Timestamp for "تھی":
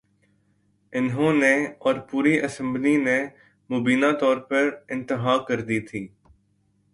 5.79-6.07